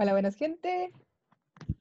[0.00, 0.92] Hola, buenas gente.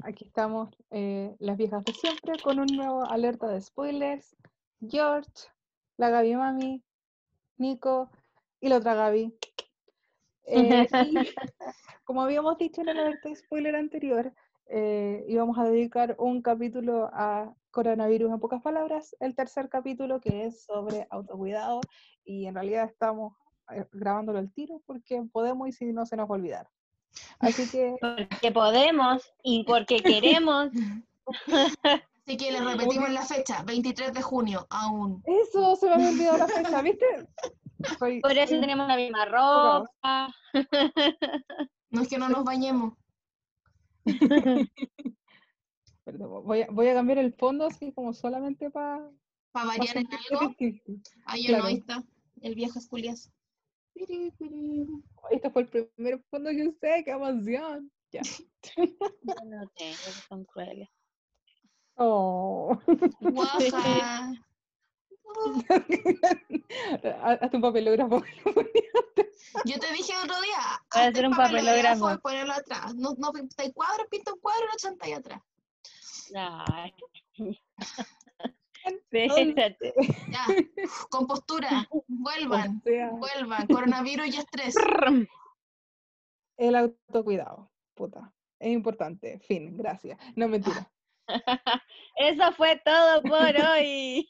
[0.04, 4.36] Aquí estamos eh, las viejas de siempre con un nuevo alerta de spoilers.
[4.82, 5.30] George,
[5.98, 6.84] la Gaby Mami,
[7.58, 8.10] Nico
[8.60, 9.38] y la otra Gaby.
[10.46, 11.14] Eh, y
[12.06, 14.34] como habíamos dicho en el alerta de spoiler anterior,
[14.66, 20.48] eh, íbamos a dedicar un capítulo a coronavirus en pocas palabras, el tercer capítulo que
[20.48, 21.82] es sobre autocuidado
[22.26, 23.36] y en realidad estamos
[23.70, 26.68] eh, grabándolo al tiro porque podemos y si no se nos va a olvidar.
[27.40, 27.96] Así que...
[28.02, 30.70] Porque podemos y porque queremos.
[32.26, 35.24] Así que le repetimos la fecha, 23 de junio, aún.
[35.26, 37.06] Eso, se me había olvidado la fecha, ¿viste?
[38.00, 40.34] Soy- Por eso tenemos la misma ropa.
[41.90, 42.94] No es que no nos bañemos.
[46.04, 49.10] Perdón, voy, a, voy a cambiar el fondo así como solamente para...
[49.52, 50.54] Para variar en algo.
[51.26, 51.64] Ahí Claro.
[51.64, 52.04] no, ahí está.
[52.42, 53.32] El viejo esculias.
[55.32, 57.92] Este fue el primer fondo que usé, qué emoción.
[58.12, 58.22] Ya.
[58.76, 59.98] Yo no tengo,
[60.30, 60.90] son crueles.
[61.96, 62.78] Oh.
[63.20, 64.34] Guaja.
[67.24, 68.24] Hazte un papelógrafo.
[69.66, 70.82] Yo te dije otro día.
[70.94, 72.96] Voy a hacer un papelógrafo ponerlo atrás.
[72.96, 75.42] No, no pinta el cuadro, pinta un cuadro y lo chanta ahí atrás.
[76.36, 76.94] Ay.
[79.12, 79.94] Espérate.
[80.30, 80.46] Ya.
[81.10, 81.88] Compostura.
[82.08, 82.78] Vuelvan.
[82.78, 83.68] O sea, Vuelvan.
[83.68, 84.76] Coronavirus y estrés.
[86.58, 88.34] el autocuidado, puta.
[88.60, 89.40] Es importante.
[89.40, 90.20] Fin, gracias.
[90.36, 90.92] No mentira.
[92.16, 94.28] Eso fue todo por hoy.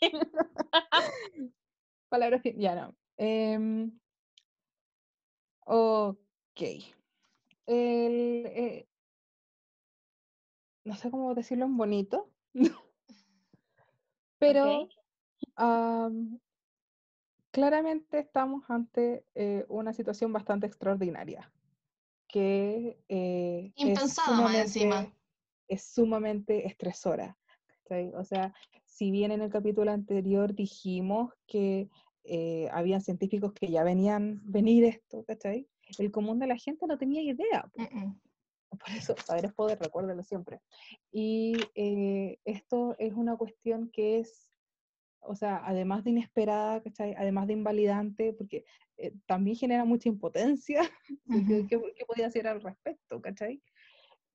[2.09, 2.95] Palabras fin, ya no.
[3.17, 3.91] Em,
[5.65, 6.17] ok.
[7.65, 8.87] El, eh,
[10.85, 12.29] no sé cómo decirlo en bonito.
[14.39, 14.87] Pero
[15.55, 16.39] am,
[17.51, 21.51] claramente estamos ante eh, una situación bastante extraordinaria,
[22.27, 24.95] que eh, es Impensada más encima.
[24.95, 25.17] sumamente-
[25.69, 27.37] es sumamente estresora.
[28.15, 28.53] O sea,
[28.85, 31.89] si bien en el capítulo anterior dijimos que
[32.25, 35.69] eh, habían científicos que ya venían venir esto, ¿cachai?
[35.97, 37.71] El común de la gente no tenía idea.
[38.79, 40.61] Por eso, saber es poder, recuérdenlo siempre.
[41.11, 44.49] Y eh, esto es una cuestión que es,
[45.19, 47.15] o sea, además de inesperada, ¿cachai?
[47.17, 48.65] Además de invalidante, porque
[48.97, 50.81] eh, también genera mucha impotencia.
[51.27, 51.67] que, Ujú.
[51.67, 53.61] ¿Qué, qué podía hacer al respecto, cachai?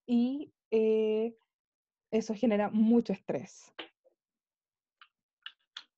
[0.06, 1.36] Y eh,
[2.10, 3.72] eso genera mucho estrés.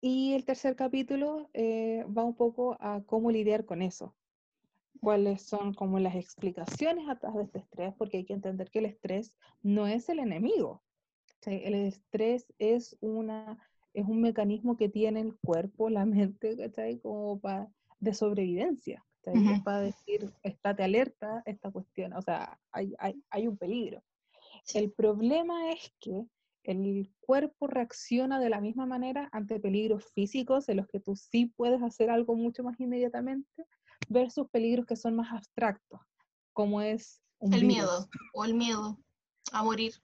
[0.00, 4.14] Y el tercer capítulo eh, va un poco a cómo lidiar con eso
[5.04, 8.86] cuáles son como las explicaciones atrás de este estrés, porque hay que entender que el
[8.86, 10.82] estrés no es el enemigo.
[11.28, 11.62] ¿cachai?
[11.64, 13.58] El estrés es, una,
[13.92, 16.98] es un mecanismo que tiene el cuerpo, la mente, ¿cachai?
[17.00, 17.68] Como para,
[18.00, 19.04] de sobrevivencia.
[19.24, 19.62] Es Ujú.
[19.62, 24.02] para decir, estate alerta, esta cuestión, o sea, hay, hay, hay un peligro.
[24.64, 24.78] Sí.
[24.78, 26.26] El problema es que
[26.62, 31.52] el cuerpo reacciona de la misma manera ante peligros físicos en los que tú sí
[31.56, 33.66] puedes hacer algo mucho más inmediatamente
[34.08, 36.00] versus peligros que son más abstractos,
[36.52, 38.08] como es un El virus, miedo.
[38.32, 38.98] O el miedo
[39.52, 39.94] a morir.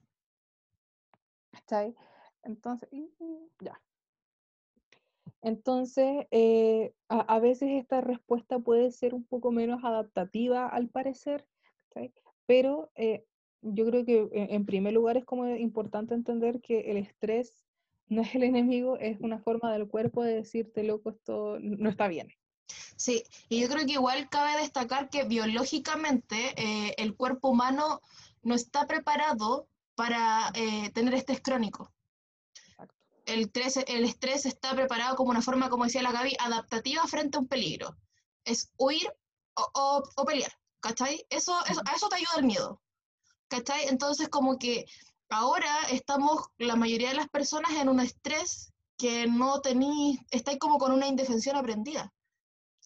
[1.51, 1.95] ¿cachai?
[2.43, 2.89] Entonces,
[3.61, 3.81] ya.
[5.43, 11.47] Entonces, eh, a, a veces esta respuesta puede ser un poco menos adaptativa al parecer,
[11.89, 12.13] ¿cachai?
[12.47, 13.25] Pero eh,
[13.63, 17.65] yo creo que en, en primer lugar es como importante entender que el estrés
[18.09, 22.09] no es el enemigo, es una forma del cuerpo de decirte, loco, esto no está
[22.09, 22.29] bien.
[23.05, 28.01] Sí, y yo creo que igual cabe destacar que biológicamente eh, el cuerpo humano
[28.43, 31.91] no está preparado para eh, tener estrés crónico.
[33.25, 37.39] El estrés, el estrés está preparado como una forma, como decía la Gaby, adaptativa frente
[37.39, 37.97] a un peligro.
[38.45, 39.11] Es huir
[39.55, 41.25] o, o- o pelear, ¿cachai?
[41.31, 42.83] Eso, eso, a eso te ayuda el miedo,
[43.49, 43.89] ¿cachai?
[43.89, 44.87] Entonces como que
[45.31, 50.79] ahora estamos, la mayoría de las personas, en un estrés que no tenéis, estáis como
[50.79, 52.13] con una indefensión aprendida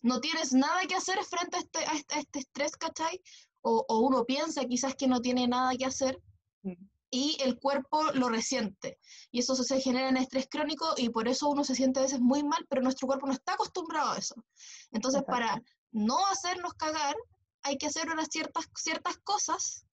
[0.04, 3.20] no tienes nada que hacer frente a este, a este, a este estrés, ¿cachai?
[3.62, 6.20] O, o uno piensa quizás que no tiene nada que hacer
[6.66, 6.72] Mm.
[7.10, 8.98] y el cuerpo lo resiente.
[9.30, 12.04] Y eso se, se genera en estrés crónico y por eso uno se siente a
[12.04, 14.34] veces muy mal, pero nuestro cuerpo no está acostumbrado a eso.
[14.90, 15.32] Entonces, Exacto.
[15.32, 15.62] para
[15.92, 17.14] no hacernos cagar,
[17.62, 19.84] hay que hacer unas ciertas, ciertas cosas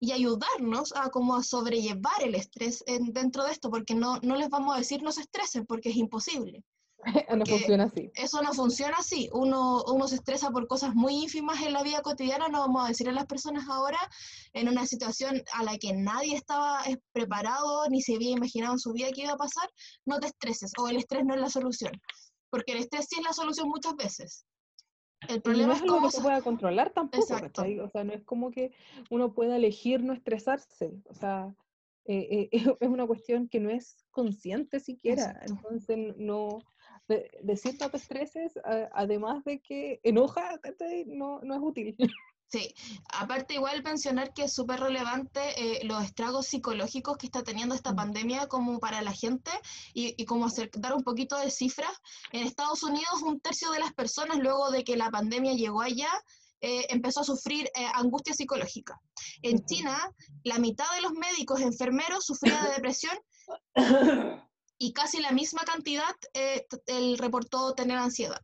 [0.00, 4.34] y ayudarnos a como a sobrellevar el estrés en- dentro de esto, porque no, no
[4.36, 6.64] les vamos a decir no se estresen, porque es imposible
[7.36, 8.10] no funciona así.
[8.14, 9.28] eso no funciona así.
[9.32, 12.88] Uno, uno se estresa por cosas muy ínfimas en la vida cotidiana, no vamos a
[12.88, 13.98] decir a las personas ahora,
[14.52, 18.78] en una situación a la que nadie estaba eh, preparado ni se había imaginado en
[18.78, 19.68] su vida que iba a pasar,
[20.06, 21.92] no te estreses o el estrés no es la solución.
[22.50, 24.44] Porque el estrés sí es la solución muchas veces.
[25.28, 27.24] El Y no problema es es algo que se pueda controlar tampoco.
[27.24, 28.72] O sea, no es como que
[29.10, 30.92] uno pueda elegir no estresarse.
[31.08, 31.54] O sea,
[32.04, 35.22] eh, eh, es una cuestión que no es consciente siquiera.
[35.22, 35.52] Exacto.
[35.52, 36.58] Entonces, no
[37.08, 40.60] de- decir estreses, a- además de que enoja.
[41.06, 41.96] No, no es útil.
[42.54, 42.74] Sí,
[43.14, 47.92] aparte igual mencionar que es súper relevante eh, los estragos psicológicos que está teniendo esta
[47.92, 47.96] Mm.
[47.96, 49.50] pandemia como para la gente
[49.94, 51.92] y, y como hacer, dar un poquito de cifras.
[52.30, 56.10] En Estados Unidos un tercio de las personas luego de que la pandemia llegó allá
[56.60, 59.00] eh, empezó a sufrir eh, angustia psicológica.
[59.40, 59.64] En.
[59.64, 59.96] China
[60.44, 63.16] la mitad de los médicos enfermeros sufría de depresión
[64.82, 68.40] y casi la misma cantidad eh, él reportó tener ansiedad.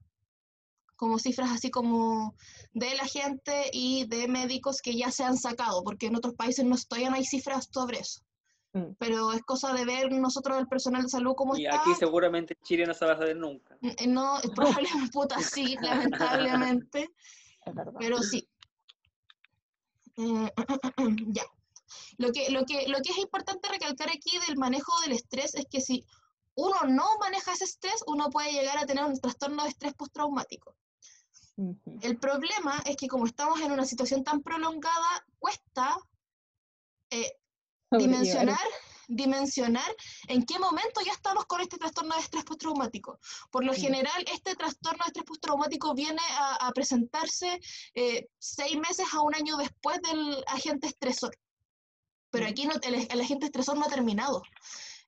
[0.95, 2.37] Como cifras así como
[2.73, 6.65] de la gente y de médicos que ya se han sacado, porque en otros países
[6.65, 8.21] no todavía no hay cifras sobre eso.
[8.73, 8.93] Mm.
[9.01, 11.81] Pero es cosa de ver nosotros el personal de salud cómo Y está.
[11.81, 13.77] aquí seguramente Chile no se va a saber nunca.
[13.83, 17.09] Eh, No, probablemente puta sí, lamentablemente,
[17.67, 17.95] Es verdad.
[17.99, 18.49] pero sí.
[20.19, 20.53] Eh,
[21.35, 21.43] ya.
[22.19, 25.67] Lo que, lo, que, lo que es importante recalcar aquí del manejo del estrés es
[25.71, 26.05] que si
[26.59, 30.75] uno no maneja ese estrés, uno puede llegar a tener un trastorno de estrés postraumático.
[32.03, 35.97] El problema es que como estamos en una situación tan prolongada, cuesta
[37.11, 37.33] eh,
[37.91, 38.67] dimensionar,
[39.07, 39.91] dimensionar
[40.27, 43.21] en qué momento ya estamos con este trastorno de estrés postraumático.
[43.53, 47.61] Por lo general, este trastorno de estrés postraumático viene a, a presentarse
[47.95, 51.37] eh, seis meses a un año después del agente estresor.
[52.31, 52.49] Pero Mm.
[52.51, 54.43] aquí no, el, el agente estresor no ha terminado.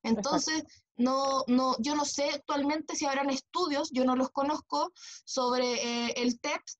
[0.03, 0.65] Entonces,
[0.97, 4.93] no, no, yo no sé actualmente si habrán estudios, yo no los conozco,
[5.25, 5.75] sobre
[6.09, 6.79] eh, el TEPS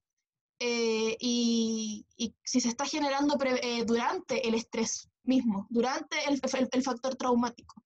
[0.59, 6.41] eh, y, y si se está generando pre- eh, durante el estrés mismo, durante el,
[6.59, 7.83] el- el factor traumático.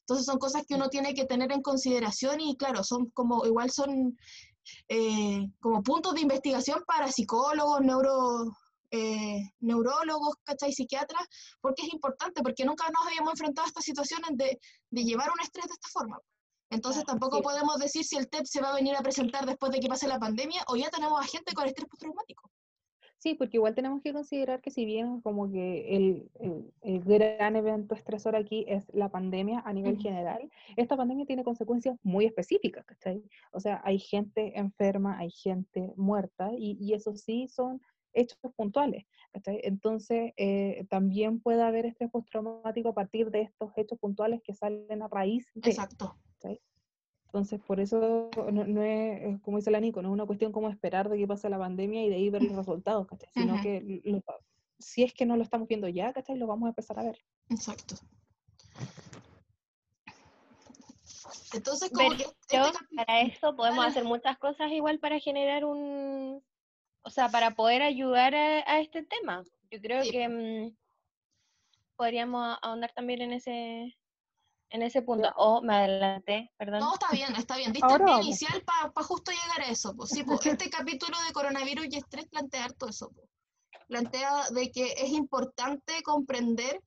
[0.00, 3.70] Entonces son cosas que uno tiene que tener en consideración y claro, son como, igual
[3.70, 4.16] son
[4.88, 8.52] eh, como puntos de investigación para psicólogos, neuro,
[8.90, 10.72] eh, neurólogos, ¿cachai?
[10.72, 11.26] Psiquiatras,
[11.60, 14.58] porque es importante, porque nunca nos habíamos enfrentado a estas situaciones de,
[14.90, 16.18] de llevar un estrés de esta forma.
[16.70, 17.42] Entonces Claro, tampoco sí.
[17.44, 20.08] podemos decir si el TEP se va a venir a presentar después de que pase
[20.08, 22.50] la pandemia o ya tenemos a gente con estrés postraumático.
[23.18, 27.56] Sí, porque igual tenemos que considerar que si bien como que el, el- el gran
[27.56, 32.84] evento estresor aquí es la pandemia a nivel general, esta pandemia tiene consecuencias muy específicas,
[32.84, 33.22] ¿cachai?
[33.52, 37.80] O sea, hay gente enferma, hay gente muerta, y, y eso sí son
[38.16, 39.60] hechos puntuales, ¿cachai?
[39.62, 45.02] Entonces, eh, también puede haber estrés postraumático a partir de estos hechos puntuales que salen
[45.02, 46.16] a raíz de, Exacto.
[47.26, 50.70] entonces, por eso no, no es, como dice la Nico, no es una cuestión como
[50.70, 53.28] esperar de que pase la pandemia y de ahí ver los resultados, ¿cachai?
[53.34, 54.22] Sino que lo-
[54.78, 56.36] si es que no lo estamos viendo ya, ¿cachai?
[56.38, 57.18] Lo vamos a empezar a ver.
[57.50, 57.96] Exacto.
[61.52, 66.42] Entonces, como Pero que este para eso podemos hacer muchas cosas igual para generar un,
[67.06, 69.44] o sea, para poder ayudar a, a este tema.
[69.70, 70.76] Yo creo Sí, que mm,
[71.94, 73.96] podríamos ahondar también en ese,
[74.70, 75.32] en ese punto.
[75.36, 76.80] O me adelanté, perdón.
[76.80, 77.72] No, está bien, está bien.
[77.72, 79.94] Diste Ahora el inicial para justo llegar a eso.
[79.94, 80.10] Pues.
[80.10, 83.10] Sí, pues, este capítulo de coronavirus y estrés plantea todo eso.
[83.14, 83.28] pues.
[83.86, 86.82] Plantea de que es importante comprender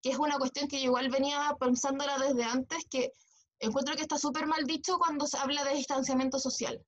[0.00, 3.12] que es una cuestión que yo igual venía pensándola desde antes, que
[3.60, 6.82] encuentro que está súper mal dicho cuando se habla de distanciamiento social.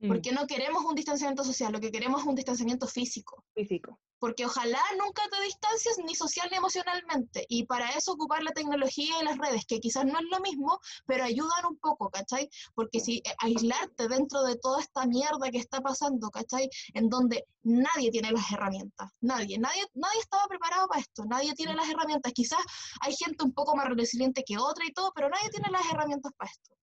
[0.00, 3.44] Mm, Porque no queremos un distanciamiento social, lo que queremos es un distanciamiento físico.
[3.54, 4.00] físico.
[4.18, 7.44] Porque ojalá nunca te distancies ni social ni emocionalmente.
[7.48, 10.78] Y para eso ocupar la tecnología y las redes, que quizás no es lo mismo,
[11.06, 12.48] pero ayudan un poco, ¿cachai?
[12.74, 16.68] Porque si eh, aislarte dentro de toda esta mierda que está pasando, ¿cachai?
[16.94, 21.74] En donde nadie tiene las herramientas, nadie, nadie, nadie estaba preparado para esto, nadie tiene
[21.74, 22.32] las herramientas.
[22.32, 22.60] Quizás
[23.00, 26.32] hay gente un poco más resiliente que otra y todo, pero nadie tiene las herramientas
[26.36, 26.74] para esto.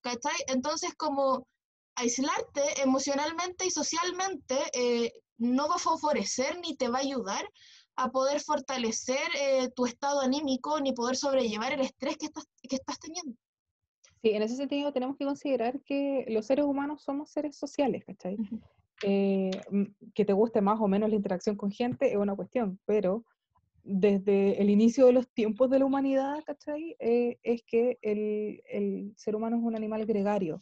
[0.00, 0.36] ¿Cachai?
[0.48, 1.46] Entonces, como
[1.96, 7.44] aislarte emocionalmente y socialmente eh, no va a favorecer ni te va a ayudar
[7.96, 12.76] a poder fortalecer eh, tu estado anímico ni poder sobrellevar el estrés que estás, que
[12.76, 13.36] estás teniendo.
[14.22, 18.36] Sí, en ese sentido tenemos que considerar que los seres humanos somos seres sociales, ¿cachai?
[18.36, 18.60] Ujú.
[19.02, 19.84] Eh, mm,
[20.14, 23.24] que te guste más o menos la interacción con gente es una cuestión, pero
[23.82, 26.96] desde el inicio de los tiempos de la humanidad, ¿cachai?
[27.00, 30.60] Eh, es que el, el ser humano es un animal gregario,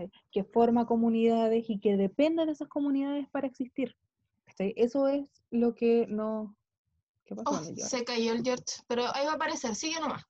[0.00, 0.10] ¿cachai?
[0.30, 3.96] que forma comunidades y que depende de esas comunidades para existir.
[4.44, 4.72] ¿cachai?
[4.76, 6.56] Eso es lo que no...
[7.24, 10.24] ¿Qué pasó Oh, se cayó el George, pero ahí va a aparecer, sigue nomás.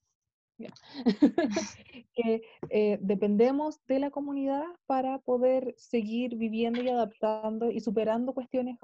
[2.15, 8.77] que eh, dependemos de la comunidad para poder seguir viviendo y adaptando y superando cuestiones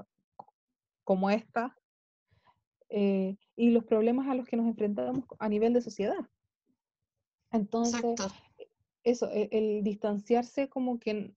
[1.05, 1.77] como esta
[2.89, 6.27] eh, y los problemas a los que nos enfrentamos a nivel de sociedad.
[7.53, 8.46] Entonces, Exacto.
[9.07, 11.33] Eso, e- el, distanciarse como que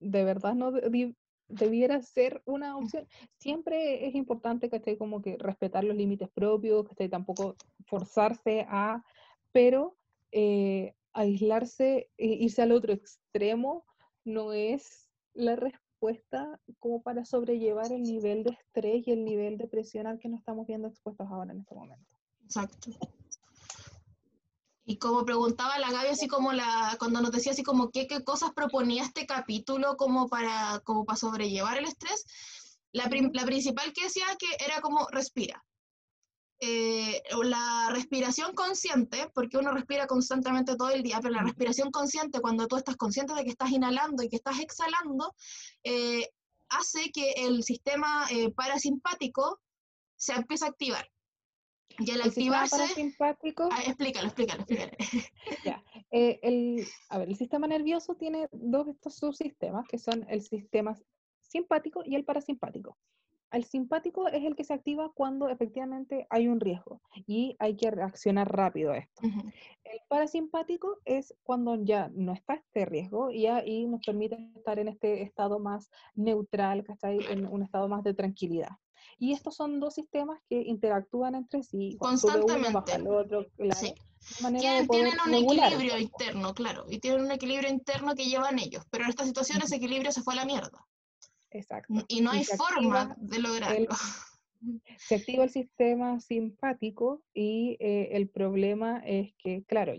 [0.00, 1.14] de verdad no, de-
[1.48, 3.06] debiera ser una opción.
[3.38, 8.66] Siempre es importante que esté como que respetar los límites propios, que esté tampoco forzarse
[8.68, 9.04] a,
[9.52, 9.96] pero
[10.32, 13.84] eh, aislarse, e irse al otro extremo
[14.24, 19.68] no es la respuesta como para sobrellevar el nivel de estrés y el nivel de
[19.68, 22.06] presión al que nos estamos viendo expuestos ahora en este momento.
[22.44, 22.90] Exacto.
[24.84, 28.24] Y como preguntaba la Gaby, así como la, cuando nos decía así como qué, qué
[28.24, 32.24] cosas proponía este capítulo como para, como para sobrellevar el estrés,
[32.92, 35.64] la, prim- la principal que decía que era como respira.
[36.64, 42.40] Eh, la respiración consciente, porque uno respira constantemente todo el día, pero la respiración consciente,
[42.40, 45.34] cuando tú estás consciente de que estás inhalando y que estás exhalando,
[45.82, 46.28] eh,
[46.68, 49.60] hace que el sistema eh, parasimpático
[50.16, 51.11] se empiece a activar.
[51.98, 53.04] Y al El sistema activarse...
[53.72, 54.92] Ah, explícalo, explícalo, explícalo.
[56.14, 60.42] Eh, el, a ver, el sistema nervioso tiene dos de estos subsistemas, que son el
[60.42, 60.94] sistema
[61.40, 62.98] simpático y el parasimpático.
[63.52, 67.90] El simpático es el que se activa cuando efectivamente hay un riesgo y hay que
[67.90, 69.22] reaccionar rápido a esto.
[69.22, 74.88] El parasimpático es cuando ya no está este riesgo y ahí nos permite estar en
[74.88, 77.18] este estado más neutral, ¿cachai?
[77.30, 78.70] En un estado más de tranquilidad.
[79.18, 81.96] Y estos son dos sistemas que interactúan entre sí.
[82.00, 82.94] uno, Constantemente.
[82.94, 83.94] el otro, claro, Sí.
[84.38, 88.84] Tienen, tienen un regular equilibrio interno, claro, y tienen un equilibrio interno que llevan ellos,
[88.88, 90.86] pero en esta situación ese equilibrio se fue a la mierda.
[91.50, 91.92] Exacto.
[92.06, 93.88] Y no hay se forma de lograrlo.
[94.98, 99.92] se activa el sistema simpático y eh, el problema es que, claro,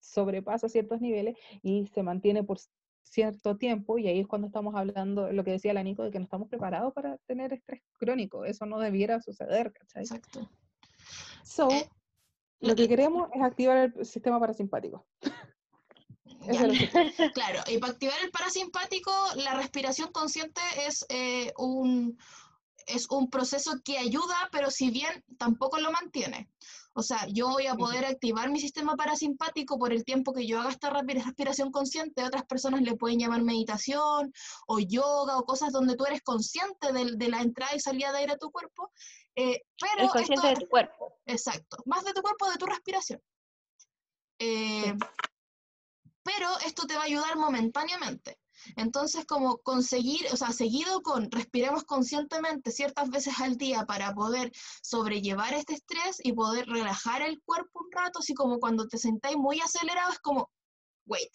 [0.00, 2.58] sobrepasa ciertos niveles y se mantiene por
[3.12, 6.18] cierto tiempo y ahí es cuando estamos hablando, lo que decía la Nico, de que
[6.18, 8.44] no estamos preparados para tener estrés crónico.
[8.46, 10.02] Eso no debiera suceder, ¿cachai?
[10.04, 10.50] Exacto.
[11.44, 11.88] So, Eh,
[12.60, 15.06] lo que queremos es activar el sistema parasimpático.
[16.48, 16.66] Eso Ya.
[16.66, 16.88] es lo que-
[17.34, 22.16] Claro, y para activar el parasimpático, la respiración consciente es, eh, un,
[22.86, 26.48] es un proceso que ayuda, pero si bien tampoco lo mantiene.
[26.94, 30.60] O sea, yo voy a poder activar mi sistema parasimpático por el tiempo que yo
[30.60, 32.22] haga esta respiración consciente.
[32.22, 34.32] Otras personas le pueden llamar meditación
[34.66, 38.32] o yoga o cosas donde tú eres consciente de, la entrada y salida de aire
[38.32, 38.92] a tu cuerpo.
[39.34, 41.18] eh, pero Eres consciente esto- de tu cuerpo.
[41.24, 43.22] Exacto, más de tu cuerpo, de tu respiración.
[44.38, 44.94] Eh,
[46.24, 48.38] Pero esto te va a ayudar momentáneamente.
[48.76, 54.52] Entonces, como conseguir, o sea, seguido con respiremos conscientemente ciertas veces al día para poder
[54.82, 59.36] sobrellevar este estrés y poder relajar el cuerpo un rato, así como cuando te sentáis
[59.36, 60.50] muy acelerado, es como,
[61.06, 61.32] wait,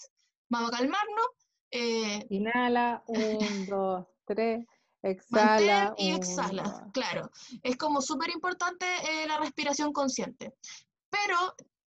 [0.50, 1.28] vamos a calmarnos,
[1.72, 3.18] eh, Inhala, un,
[3.70, 4.66] dos, tres,
[5.02, 5.94] exhala.
[5.98, 6.90] y exhala.
[6.94, 7.30] Claro,
[7.64, 10.54] es como súper importante eh, la respiración consciente.
[11.10, 11.38] Pero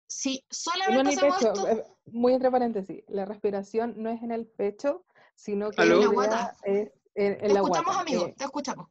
[0.06, 5.04] si solamente hacemos esto, eh, muy entre paréntesis, la respiración no es en el pecho,
[5.34, 5.96] sino que ¿Aló?
[6.00, 6.56] la En la idea guata.
[6.64, 8.00] es en, en te la escuchamos, guata.
[8.00, 8.88] amigo, eh, te escuchamos.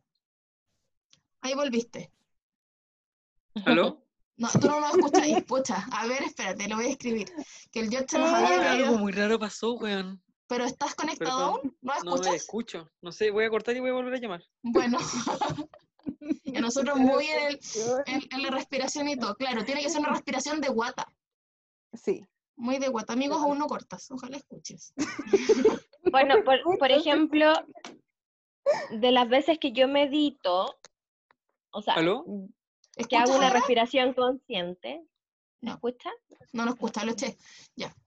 [1.42, 2.12] Ahí volviste.
[3.66, 4.00] ¿Aló?
[4.38, 5.86] No, tú no nos escucháis, pucha.
[5.92, 7.32] A ver, espérate, lo voy a escribir.
[7.72, 10.22] Que el George se nos había Ah, Algo muy raro pasó, weón.
[10.48, 11.60] Pero ¿estás conectado Perdón.
[11.60, 11.78] aún?
[11.82, 12.36] ¿No No me escuchas?
[12.36, 12.92] escucho.
[13.02, 14.44] No sé, voy a cortar y voy a volver a llamar.
[14.62, 14.98] Bueno.
[16.44, 17.60] y nosotros muy en, el-
[18.08, 19.36] en, en la respiración y todo.
[19.36, 21.08] Claro, tiene que ser una respiración de guata.
[21.94, 22.26] Sí.
[22.56, 23.14] Muy de guata.
[23.14, 24.10] Amigos, aún no cortas.
[24.12, 24.94] Ojalá escuches.
[26.12, 27.54] Bueno, por, por ejemplo,
[28.92, 30.76] de las veces que yo medito,
[31.72, 32.24] o sea, ¿Aló?
[32.26, 32.44] que hago
[32.98, 33.60] ¿Escuchas una ahora?
[33.60, 35.04] respiración consciente,
[35.62, 35.76] ¿me No.
[35.76, 36.10] escucha?
[36.52, 37.38] No nos escucha, lo eché.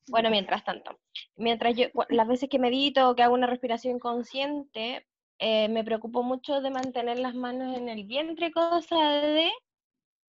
[0.08, 0.98] Bueno, mientras tanto,
[1.36, 5.04] mientras yo, las veces que medito o que hago una respiración consciente,
[5.40, 9.50] eh, me preocupo mucho de mantener las manos en el vientre, cosa de.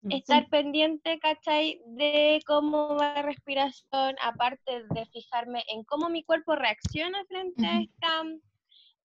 [0.10, 1.82] Estar pendiente, ¿cachai?
[1.86, 7.74] De cómo va la respiración, aparte de fijarme en cómo mi cuerpo reacciona frente a
[7.75, 7.84] Ujú.
[7.84, 8.24] esta,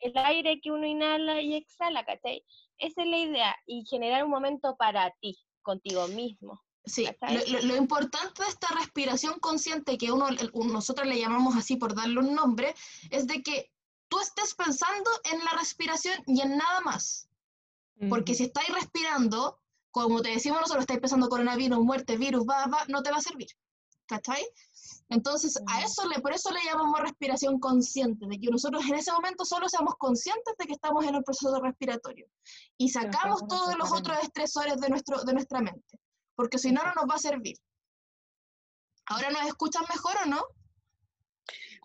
[0.00, 2.44] el aire que uno inhala y exhala, ¿cachai?
[2.78, 6.60] Esa es la idea, y generar un momento para ti, contigo mismo.
[6.84, 11.76] Sí, lo, lo- lo importante de esta respiración consciente, que uno, nosotros le llamamos así
[11.76, 12.74] por darle un nombre,
[13.10, 13.70] es de que
[14.08, 17.28] tú estés pensando en la respiración y en nada más.
[18.08, 19.61] Porque si estáis respirando,
[19.92, 23.22] como te decimos nosotros, estáis pensando coronavirus, muerte, virus, va, va, no te va a
[23.22, 23.48] servir.
[24.06, 24.44] ¿Cachai?
[25.08, 25.86] Entonces, a Ujú.
[25.86, 29.68] eso le, por eso le llamamos respiración consciente, de que nosotros en ese momento solo
[29.68, 32.26] seamos conscientes de que estamos en el proceso respiratorio.
[32.76, 36.00] Y sacamos todos los otros estresores de, nuestro, de nuestra mente.
[36.34, 37.56] Porque si no, no nos va a servir.
[39.06, 40.42] ¿Ahora nos escuchan mejor o no?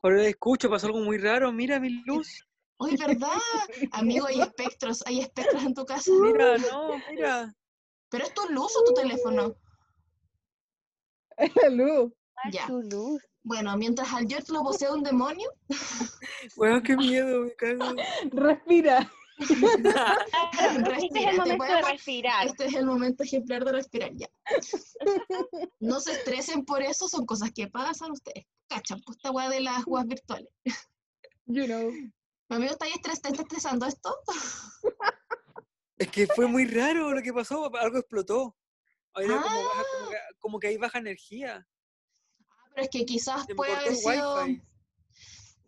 [0.02, 1.52] Ahora escucho, pasó algo muy raro.
[1.52, 2.48] Mira mi luz.
[2.78, 3.30] Oye, ¿verdad?
[3.92, 6.12] Amigo, hay espectros, hay espectros en tu casa.
[6.22, 7.54] Mira, no, mira.
[8.10, 9.56] ¿Pero es tu luz o tu teléfono?
[11.62, 12.14] La luz.
[12.52, 12.68] Ya.
[12.68, 13.22] Tu luz.
[13.44, 15.50] Bueno, mientras al George lo posee un demonio,
[16.58, 17.96] Weón, qué miedo, me cago.
[18.32, 19.10] Respira.
[19.38, 22.48] Claro, este es Respira, el te momento de respirar.
[22.48, 24.28] Este es el momento ejemplar de respirar ya.
[25.80, 28.46] No se estresen por eso, son cosas que pasan ustedes.
[28.68, 30.50] Cachan, pues esta weá de las weas virtuales.
[31.46, 31.90] You know.
[32.50, 34.18] Mi amigo está ahí estres- ¿te está estresando esto?
[35.98, 38.56] Es que fue muy raro lo que pasó, algo explotó.
[39.16, 39.84] Era como, baja- Ah.
[39.98, 41.68] como que, como que hay baja energía.
[42.70, 44.44] Pero es que quizás Se puede haber sido.
[44.44, 44.62] wifi.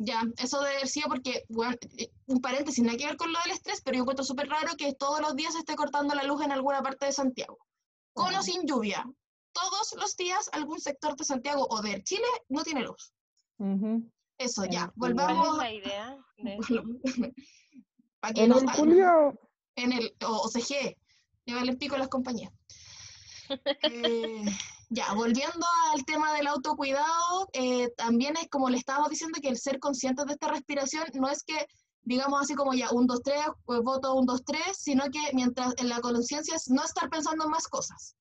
[0.01, 3.39] Ya, eso debe haber sido porque, bueno, eh, un paréntesis, nada que ver con lo
[3.43, 6.23] del estrés, pero yo encuentro súper raro que todos los días se esté cortando la
[6.23, 7.57] luz en alguna parte de Santiago.
[8.13, 8.41] Con o Ajá.
[8.43, 9.03] sin lluvia.
[9.51, 13.13] Todos los días algún sector de Santiago o de Chile no tiene luz.
[13.57, 14.09] Ujú.
[14.37, 14.83] Eso, En ya.
[14.83, 15.57] el ¿Cuál es Volvamos.
[15.57, 16.17] la idea?
[16.37, 16.83] de eso?
[18.21, 19.39] Para que En no el Julio.
[19.79, 20.95] En el o OCG,
[21.45, 22.51] llevarle el pico a las compañías.
[23.81, 24.45] Eh,
[24.89, 29.57] ya, volviendo al tema del autocuidado, eh, también es como le estábamos diciendo que el
[29.57, 31.65] ser conscientes de esta respiración no es que
[32.03, 35.73] digamos así como ya un, dos, tres, pues voto un, dos, tres, sino que mientras
[35.77, 38.15] en la conciencia es no estar pensando en más cosas.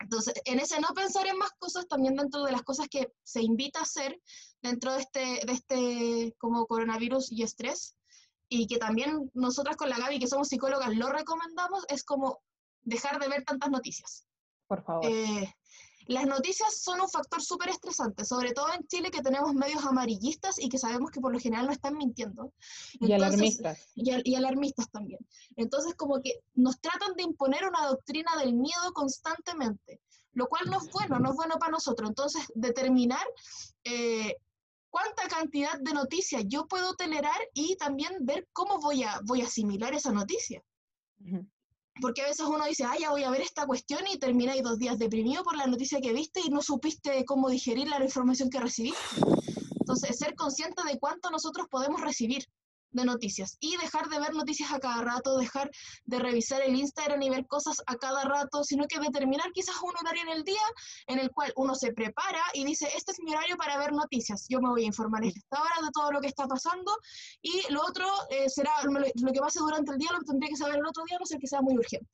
[0.00, 3.42] Entonces, en ese no pensar en más cosas, también dentro de las cosas que se
[3.42, 4.20] invita a hacer
[4.62, 7.94] dentro de este, de este como coronavirus y estrés,
[8.48, 12.40] y que también nosotras con la Gaby, que somos psicólogas, lo recomendamos, es como
[12.82, 14.26] dejar de ver tantas noticias.
[14.66, 15.04] Por favor.
[15.06, 15.52] Eh,
[16.06, 20.58] las noticias son un factor súper estresante, sobre todo en Chile que tenemos medios amarillistas
[20.58, 22.52] y que sabemos que por lo general no están mintiendo.
[23.00, 23.88] y Entonces, alarmistas.
[23.94, 25.20] y, al- y alarmistas también.
[25.56, 30.00] Entonces, como que nos tratan de imponer una doctrina del miedo constantemente,
[30.32, 32.10] lo cual no es bueno, no es bueno para nosotros.
[32.10, 33.26] Entonces, determinar
[33.84, 34.36] eh,
[34.94, 39.46] cuánta cantidad de noticias yo puedo tolerar y también ver cómo voy a, voy a
[39.46, 40.62] asimilar esa noticia.
[42.00, 44.78] Porque a veces uno dice, ah, ya voy a ver esta cuestión y termináis dos
[44.78, 48.60] días deprimido por la noticia que viste y no supiste cómo digerir la información que
[48.60, 49.16] recibiste.
[49.80, 52.46] Entonces, ser consciente de cuánto nosotros podemos recibir
[52.94, 55.70] de noticias y dejar de ver noticias a cada rato, dejar
[56.06, 59.92] de revisar el Instagram y ver cosas a cada rato, sino que determinar quizás un
[60.00, 60.62] horario en el día
[61.06, 64.46] en el cual uno se prepara y dice, este es mi horario para ver noticias,
[64.48, 66.96] yo me voy a informar a esta hora de todo lo que está pasando
[67.42, 70.76] y lo otro eh, será lo, que pase durante el día, lo tendría que saber
[70.76, 72.08] el otro día, no ser que sea muy urgente.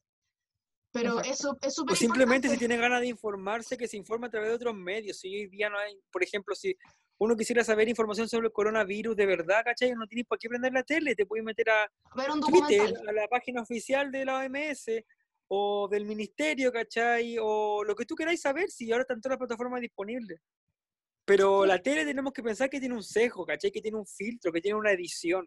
[0.92, 1.30] Pero Exacto.
[1.30, 4.48] eso es súper O simplemente si tiene ganas de informarse, que se informe a través
[4.48, 5.18] de otros medios.
[5.18, 6.76] Si hoy día no hay, por ejemplo, si
[7.18, 9.92] uno quisiera saber información sobre el coronavirus de verdad, ¿cachai?
[9.92, 13.12] No tienes por qué prender la tele, te puedes meter a ver un Twitter, a
[13.12, 15.04] la página oficial de la OMS
[15.48, 17.36] o del ministerio, ¿cachai?
[17.40, 20.40] O lo que tú queráis saber, si ahora están todas las plataformas disponibles.
[21.26, 23.70] Pero la tele tenemos que pensar que tiene un sesgo, ¿cachai?
[23.70, 25.46] Que tiene un filtro, que tiene una edición.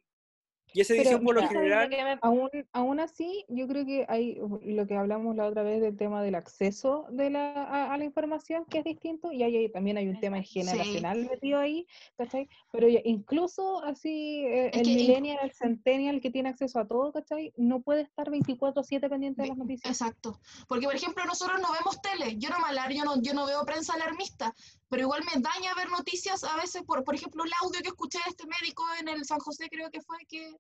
[0.74, 2.16] Y esa Pero edición por lo mira, ¿Sabes lo general...
[2.16, 5.96] me- Aún, aún así, yo creo que hay lo que hablamos la otra vez del
[5.96, 9.70] tema del acceso de la, a, a la información, que es distinto, y hay, hay-
[9.70, 10.60] también hay un tema Sí.
[10.62, 11.86] generacional metido ahí,
[12.18, 12.50] ¿cachai?
[12.72, 17.12] Pero ya incluso así, eh, el que millennial, el centennial que tiene acceso a todo,
[17.14, 17.54] ¿cachai?
[17.56, 19.90] No puede estar 24/7 pendiente de las noticias.
[19.92, 20.40] Exacto.
[20.68, 22.36] Porque, por ejemplo, nosotros no vemos tele.
[22.38, 24.54] Yo no me alar- yo no, yo no veo prensa alarmista,
[24.94, 28.20] pero igual me daña ver noticias a veces, por, por ejemplo, el audio que escuché
[28.20, 30.56] de este médico en el San José, creo que fue que,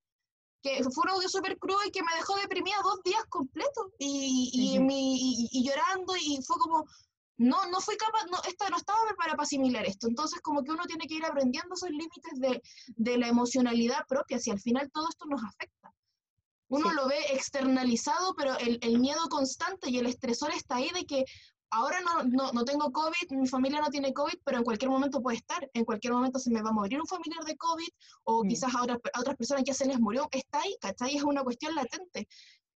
[0.63, 4.49] que fue un audio súper crudo y que me dejó deprimida dos días completos y,
[4.51, 4.85] y, Ujú.
[4.87, 6.83] mi- y- y llorando y fue como,
[7.37, 10.07] no, no fui capaz, no, esta, no estaba preparada para asimilar esto.
[10.07, 14.39] Entonces, como que uno tiene que ir aprendiendo esos límites de, de la emocionalidad propia,
[14.39, 15.93] si al final todo esto nos afecta.
[16.69, 16.95] Uno Sí.
[16.95, 21.23] lo ve externalizado, pero el, el miedo constante y el estresor está ahí de que
[21.73, 25.21] ahora no, no, no tengo COVID, mi familia no tiene COVID, pero en cualquier momento
[25.21, 27.89] puede estar, en cualquier momento se me va a morir un familiar de COVID,
[28.25, 28.47] o Mm.
[28.47, 31.15] quizás a otras, a otras personas ya se les murió, está ahí, ¿cachai?
[31.15, 32.27] Es una cuestión latente.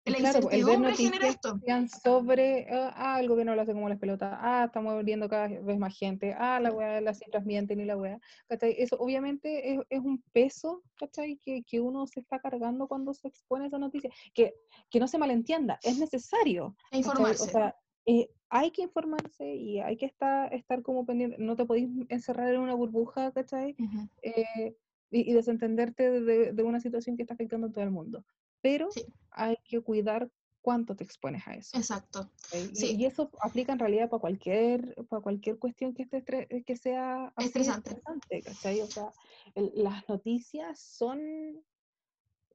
[0.06, 1.60] La claro, el ver genera esto.
[2.02, 5.78] sobre, ah, ah, el gobierno lo hace como las pelotas, ah, estamos muriendo cada vez
[5.78, 8.74] más gente, ah, la weá, las cifras mienten y la weá, ¿cachai?
[8.80, 11.38] Eso obviamente es, es un peso, ¿cachai?
[11.44, 14.10] Que, que uno se está cargando cuando se expone a esa noticia.
[14.34, 14.54] Que,
[14.90, 17.44] que no se malentienda, es necesario, E informarse.
[17.44, 21.66] O sea, eh, hay que informarse y hay que estar, estar como pendiente, no te
[21.66, 23.76] podéis encerrar en una burbuja, ¿cachai?
[23.80, 24.08] Ujú.
[24.22, 24.76] eh,
[25.12, 28.26] y, y desentenderte de, de una situación que está afectando a todo el mundo.
[28.62, 29.06] Pero Sí.
[29.32, 30.30] hay que cuidar
[30.62, 31.78] cuánto te expones a eso.
[31.78, 32.30] Exacto.
[32.52, 32.96] Y, sí.
[32.98, 36.24] y eso aplica en realidad para cualquier, para cualquier cuestión que, esté
[36.66, 37.90] que sea Estresante.
[37.92, 38.82] estresante, ¿cachai?
[38.82, 39.12] O sea,
[39.56, 41.22] el- las noticias son,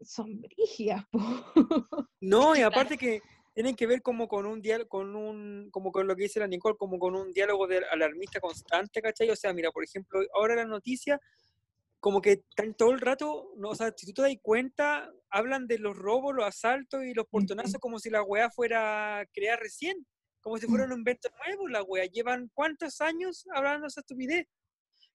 [0.02, 1.20] son brígidas, po.
[2.20, 2.68] No, y Claro.
[2.68, 3.22] aparte que
[3.54, 6.46] tienen que ver como con un diálogo, con un, como con lo que dice la
[6.46, 9.30] Nicole, como con un diálogo de alarmista constante, ¿cachai?
[9.30, 11.20] O sea, mira, por ejemplo, ahora las noticias,
[12.00, 15.66] como que están todo el rato, no, o sea, si tú te das cuenta, hablan
[15.66, 20.04] de los robos, los asaltos y los portonazos como si la weá fuera creada recién,
[20.40, 22.04] como si fuera un invento nuevo, la weá.
[22.06, 24.48] Llevan cuántos años hablando de esa estupidez.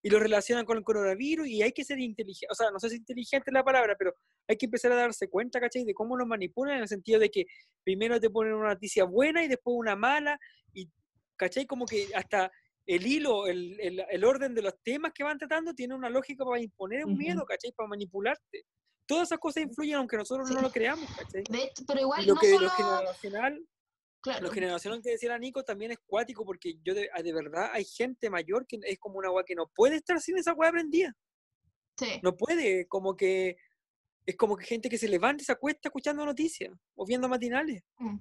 [0.03, 2.89] Y lo relacionan con el coronavirus y hay que ser inteligente, o sea, no sé
[2.89, 4.13] si inteligente es la palabra, pero
[4.47, 5.83] hay que empezar a darse cuenta, ¿cachai?
[5.85, 7.45] De cómo nos manipulan en el sentido de que
[7.83, 10.39] primero te ponen una noticia buena y después una mala,
[10.73, 10.89] y,
[11.35, 11.65] ¿cachai?
[11.65, 12.51] Como que hasta
[12.85, 16.45] el hilo, el, el, el orden de los temas que van tratando tiene una lógica
[16.45, 17.71] para imponer un miedo, ¿cachai?
[17.73, 18.63] Para manipularte.
[19.05, 20.53] Todas esas cosas influyen aunque nosotros Sí.
[20.53, 21.43] no lo creamos, ¿cachai?
[21.49, 22.65] De pero igual, Y lo no que solo...
[22.65, 23.67] lo generacional,
[24.27, 27.69] Claro, lo generacional que decía la Nico también es cuático porque yo de, de verdad
[27.71, 30.69] hay gente mayor que es como una weá que no puede estar sin esa weá
[30.71, 31.15] prendida.
[31.97, 32.19] sí.
[32.21, 33.55] No puede, como que
[34.25, 37.81] es como que gente que se levanta y se acuesta escuchando noticias o viendo matinales.
[37.99, 38.17] Mm.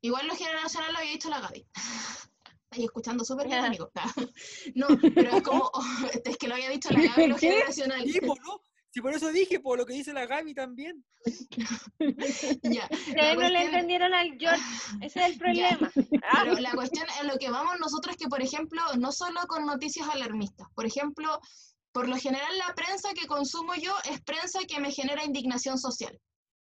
[0.00, 1.66] Igual lo generacional lo había dicho la Gaby.
[2.70, 3.92] Ahí escuchando súper bien, amigo.
[4.74, 5.70] No, pero es como,
[6.24, 8.02] es que lo había dicho la Gaby, lo generacional.
[8.10, 8.62] Sí, po, ¿no?
[8.92, 11.04] Si por eso dije, por lo que dice la Gaby también.
[12.62, 14.62] Ya, Ustedes no le entendieron al George.
[15.02, 15.90] Ese es el problema.
[16.22, 19.40] Ah, Pero la cuestión en lo que vamos nosotros es que, por ejemplo, no solo
[19.46, 21.38] con noticias alarmistas, por ejemplo,
[21.92, 26.18] por lo general la prensa que consumo yo es prensa que me genera indignación social.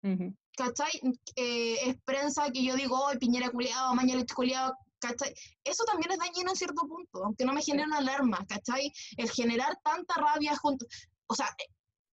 [0.02, 0.34] Ujú.
[0.56, 0.90] ¿Cachai?
[1.36, 5.34] Eh, es prensa que yo digo, oh, Piñera culiado, Mañalich culiado, ¿cachai?
[5.64, 8.92] Eso también es dañino en cierto punto, aunque no me genere una alarma, ¿cachai?
[9.16, 10.86] El generar tanta rabia junto,
[11.26, 11.48] o sea,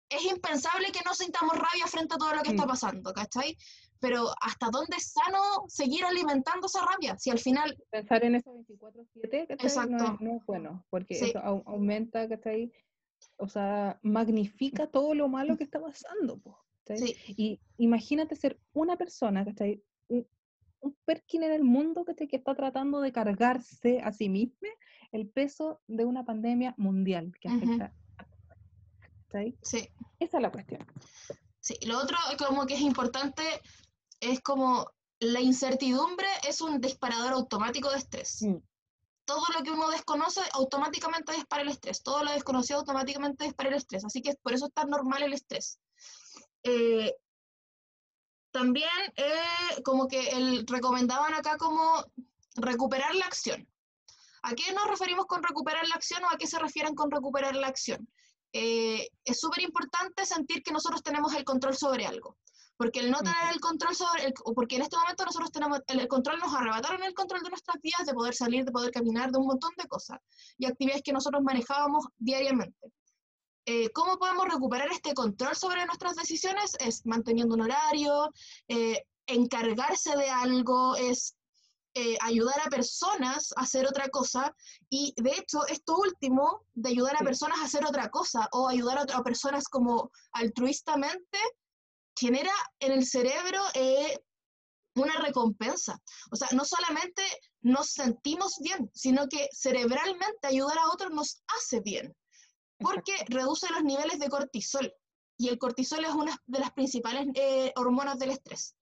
[0.08, 2.68] es impensable que no sintamos rabia frente a todo lo que está Mm.
[2.68, 3.56] pasando, ¿cachai?
[3.98, 5.38] Pero ¿hasta dónde es sano
[5.68, 7.16] seguir alimentando esa rabia?
[7.18, 9.88] Si al final, Pensar en eso 24-7, ¿cachai?
[9.90, 11.24] No no es bueno, porque Sí.
[11.30, 12.70] eso au- aumenta, ¿cachai?
[13.38, 16.40] O sea, magnifica todo lo malo que está pasando,
[16.84, 19.82] sí, Y imagínate ser una persona, ¿cachai?
[20.08, 20.26] Un,
[20.80, 22.28] un Perkin en el mundo, ¿cachai?
[22.28, 24.68] Que está tratando de cargarse a sí mismo
[25.10, 28.05] el peso de una pandemia mundial que afecta a todos,
[29.36, 29.58] ¿cachai?
[29.62, 29.88] sí.
[30.18, 30.86] Esa es la cuestión.
[31.60, 33.42] Sí, lo otro como que es importante
[34.20, 38.42] es como la incertidumbre es un disparador automático de estrés.
[38.42, 38.56] Mm.
[39.24, 42.02] Todo lo que uno desconoce automáticamente dispara el estrés.
[42.02, 44.04] Todo lo desconocido automáticamente dispara el estrés.
[44.04, 45.80] Así que por eso es tan normal el estrés.
[46.62, 47.14] Eh,
[48.52, 52.04] también eh, como que el, recomendaban acá como
[52.54, 53.68] recuperar la acción.
[54.42, 57.56] ¿A qué nos referimos con recuperar la acción o a qué se refieren con recuperar
[57.56, 58.08] la acción?
[58.58, 62.38] Eh, es súper importante sentir que nosotros tenemos el control sobre algo.
[62.78, 66.00] Porque el no tener el control sobre, el, porque en este momento nosotros tenemos el,
[66.00, 69.30] el control, nos arrebataron el control de nuestras vidas, de poder salir, de poder caminar,
[69.30, 70.18] de un montón de cosas
[70.56, 72.92] y actividades que nosotros manejábamos diariamente.
[73.66, 76.76] Eh, ¿Cómo podemos recuperar este control sobre nuestras decisiones?
[76.80, 78.32] Es manteniendo un horario,
[78.68, 81.35] eh, encargarse de algo, es
[81.98, 84.54] eh, ayudar a personas a hacer otra cosa.
[84.90, 88.98] Y de hecho, esto último, de ayudar a personas a hacer otra cosa o ayudar
[88.98, 91.38] a, otras personas como altruistamente,
[92.14, 94.20] genera en el cerebro eh,
[94.94, 95.98] una recompensa.
[96.30, 97.22] O sea, no solamente
[97.62, 102.14] nos sentimos bien, sino que cerebralmente ayudar a otros nos hace bien,
[102.78, 104.92] porque reduce los niveles de cortisol.
[105.38, 108.74] Y el cortisol es una de las principales eh, hormonas del estrés.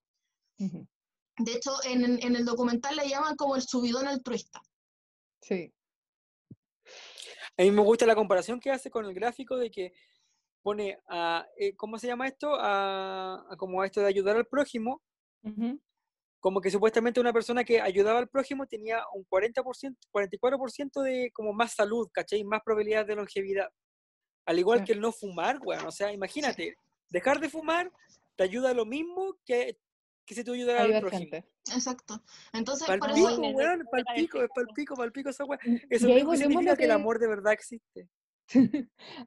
[0.59, 0.89] Ujú.
[1.39, 4.61] De hecho, en, en el documental le llaman como el subidón altruista.
[5.41, 5.73] Sí.
[7.57, 9.93] A mí me gusta la comparación que hace con el gráfico de que
[10.63, 12.55] pone a, eh, ¿cómo se llama esto?
[12.59, 15.03] A, a como a esto de ayudar al prójimo,
[16.41, 21.53] como que supuestamente una persona que ayudaba al prójimo tenía un 40%, 44% de como
[21.53, 22.45] más salud, ¿cachai?
[22.45, 23.69] Más probabilidad de longevidad.
[24.47, 24.85] Al igual Sí.
[24.87, 25.87] que el no fumar, weón.
[25.87, 26.77] O sea, imagínate,
[27.09, 27.91] dejar de fumar
[28.37, 29.79] te ayuda lo mismo que,
[30.27, 31.31] que si tú ayudaras al Ayudar prójimo.
[31.31, 31.49] gente.
[31.75, 32.23] Exacto.
[32.53, 35.61] Entonces, por Palpico, eso, Ay, weón, palpico, es palpico, palpico esa weón.
[35.65, 38.09] Y- Eso a significa lo que el que- amor de verdad existe.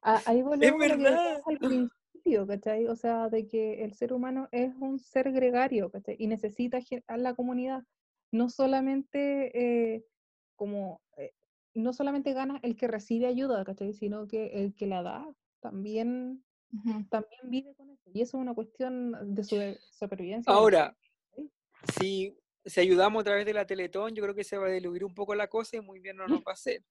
[0.02, 1.42] a- ahí volvemos a que verdad.
[1.46, 2.88] al principio, ¿cachai?
[2.88, 6.16] O sea, de que el ser humano es un ser gregario, ¿cachai?
[6.20, 7.84] Y necesita a la comunidad.
[8.32, 9.52] No solamente
[9.96, 10.06] eh,
[10.56, 11.32] como, eh,
[11.76, 13.94] no solamente gana el que recibe ayuda, ¿cachai?
[13.94, 15.28] Sino que el que la da
[15.62, 16.44] también,
[17.10, 18.10] También vive con eso.
[18.14, 20.52] Y eso es una cuestión de su- supervivencia.
[20.52, 20.96] Ahora,
[21.98, 25.04] si, si ayudamos a través de la Teletón, yo creo que se va a diluir
[25.06, 26.84] un poco la cosa y muy bien no nos va a hacer.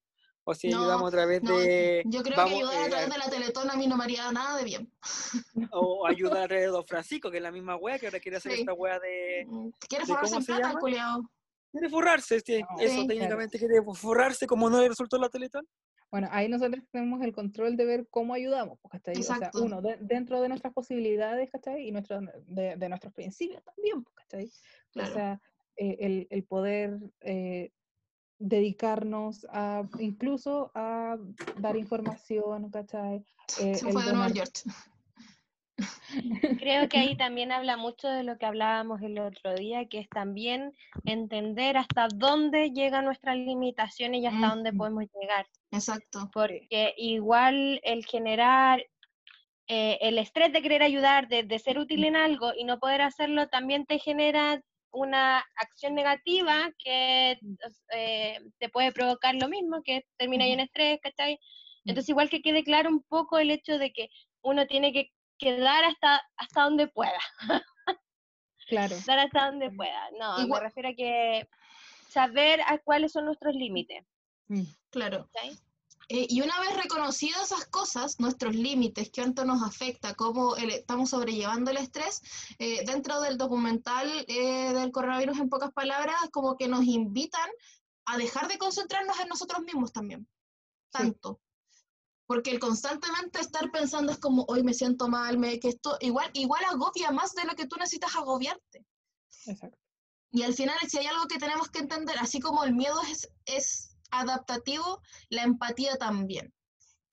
[0.49, 2.03] O si No, ayudamos a través no, de.
[2.07, 4.05] yo creo vamos, que ayudar a eh, través de la Teletón a mí no me
[4.05, 4.93] haría nada de bien.
[5.73, 8.37] O ayudar a través de Don Francisco, que es la misma wea que ahora quiere
[8.39, 8.61] hacer Sí.
[8.61, 9.45] esta wea de.
[9.49, 11.31] Mm, Quiere ¿de forrarse en plata, culiao.
[11.73, 13.07] Quiere forrarse, No, eso Sí.
[13.09, 15.67] técnicamente quiere forrarse como no le resultó la Teletón.
[16.11, 19.17] Bueno, ahí nosotros tenemos el control de ver cómo ayudamos, pues, ¿cachai?
[19.21, 19.63] O sea, Exacto.
[19.63, 21.89] uno, de- dentro de nuestras posibilidades, ¿cachai?
[21.89, 24.51] Y nuestros, de, de nuestros principios también, pues, ¿cachai?
[24.93, 25.11] Claro.
[25.11, 25.41] O sea,
[25.77, 27.73] eh, el, el poder eh,
[28.39, 31.19] dedicarnos a, incluso a
[31.59, 33.25] dar información, ¿cachai?
[33.61, 34.53] Eh, Se el fue de el George.
[36.61, 40.09] Creo que ahí también habla mucho de lo que hablábamos el otro día, que es
[40.09, 40.73] también
[41.05, 45.47] entender hasta dónde llegan nuestras limitaciones y hasta dónde podemos llegar.
[45.71, 46.31] Exacto.
[46.33, 48.85] Porque igual el generar
[49.69, 53.03] eh, el estrés de querer ayudar, de, de ser útil en algo y no poder
[53.03, 54.63] hacerlo, también te genera
[54.93, 57.39] una acción negativa que
[57.93, 61.39] eh, te puede provocar lo mismo, que termina ahí en estrés, ¿cachai?
[61.85, 64.09] Entonces igual que quede claro un poco el hecho de que
[64.43, 67.19] uno tiene que quedar hasta, hasta donde pueda,
[68.69, 68.97] Claro.
[69.07, 70.11] dar hasta donde pueda.
[70.19, 71.49] No, Igual- me refiero a que
[72.09, 74.05] saber a cuáles son nuestros límites,
[74.49, 74.63] Mm.
[74.91, 75.29] Claro.
[76.09, 80.71] Eh, y una vez reconocidas esas cosas, nuestros límites, qué tanto nos afecta, cómo el-
[80.71, 82.23] estamos sobrellevando el estrés,
[82.61, 87.51] eh, dentro del documental eh, del coronavirus, en pocas palabras, como que nos invitan
[88.05, 90.29] a dejar de concentrarnos en nosotros mismos también.
[90.91, 91.41] Tanto.
[92.27, 96.31] Porque el constantemente estar pensando es como, hoy me siento mal, me, que esto igual,
[96.35, 98.85] igual agobia más de lo que tú necesitas agobiarte.
[99.47, 99.79] Exacto.
[100.33, 103.29] Y al final, si hay algo que tenemos que entender, así como el miedo es,
[103.45, 106.53] es adaptativo, la empatía también.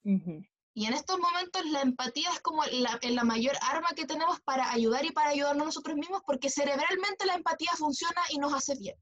[0.04, 0.42] Ujú.
[0.76, 4.72] Y en estos momentos la empatía es como la, la mayor arma que tenemos para
[4.72, 8.96] ayudar y para ayudarnos nosotros mismos, porque cerebralmente la empatía funciona y nos hace bien.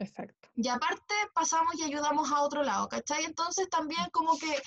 [0.00, 0.48] Exacto.
[0.56, 3.24] Y aparte pasamos y ayudamos a otro lado, ¿cachai?
[3.24, 4.60] Entonces también como que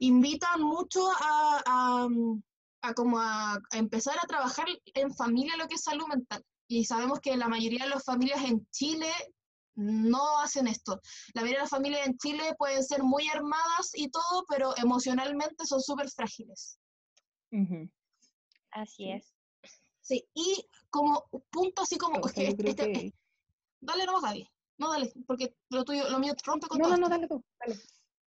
[0.00, 2.08] invitan mucho a, a,
[2.82, 6.44] a como a, a empezar a trabajar en familia lo que es salud mental.
[6.68, 9.10] Y sabemos que la mayoría de las familias en Chile
[9.76, 11.00] no hacen esto.
[11.34, 15.66] La mayoría de las familias en Chile pueden ser muy armadas y todo, pero emocionalmente
[15.66, 16.78] son súper frágiles.
[18.70, 19.10] Así Sí.
[19.12, 19.34] es.
[20.00, 22.18] Sí, y como punto así como...
[22.20, 23.14] O es que este- que-
[23.80, 24.48] Dale nomás, Gaby.
[24.78, 27.44] No, dale, porque lo tuyo, lo mío rompe con No, todo no, no, dale tú.
[27.60, 27.78] Dale.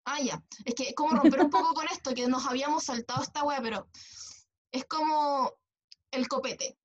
[0.05, 0.43] Ah, ya.
[0.63, 3.87] Es que como romper un poco con esto, que nos habíamos saltado esta wea, pero
[4.71, 5.51] es como
[6.11, 6.77] el copete.